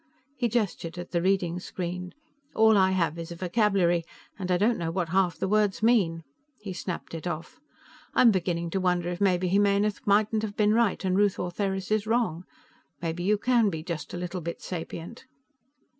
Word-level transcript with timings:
He 0.35 0.49
gestured 0.49 0.97
at 0.97 1.11
the 1.11 1.21
reading 1.21 1.59
screen. 1.59 2.15
"All 2.55 2.75
I 2.75 2.89
have 2.89 3.19
is 3.19 3.31
a 3.31 3.35
vocabulary, 3.35 4.03
and 4.39 4.49
I 4.49 4.57
don't 4.57 4.79
know 4.79 4.89
what 4.89 5.09
half 5.09 5.37
the 5.37 5.47
words 5.47 5.83
mean." 5.83 6.23
He 6.57 6.73
snapped 6.73 7.13
it 7.13 7.27
off. 7.27 7.59
"I'm 8.15 8.31
beginning 8.31 8.71
to 8.71 8.79
wonder 8.81 9.09
if 9.09 9.21
maybe 9.21 9.47
Jimenez 9.47 10.01
mightn't 10.07 10.41
have 10.41 10.57
been 10.57 10.73
right 10.73 11.05
and 11.05 11.15
Ruth 11.15 11.37
Ortheris 11.37 11.91
is 11.91 12.07
wrong. 12.07 12.45
Maybe 12.99 13.21
you 13.21 13.37
can 13.37 13.69
be 13.69 13.83
just 13.83 14.11
a 14.11 14.17
little 14.17 14.41
bit 14.41 14.59
sapient." 14.59 15.27